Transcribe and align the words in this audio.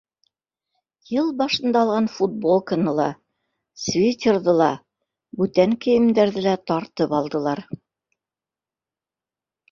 Йыл 1.15 1.27
башында 1.39 1.81
алған 1.87 2.05
футболканы 2.13 2.93
ла, 2.99 3.03
свитерҙы 3.81 4.55
ла, 4.61 4.69
бүтән 5.41 5.75
кейемдәрҙе 5.85 6.43
лә 6.47 6.55
тартып 6.71 7.13
алдылар. 7.19 7.63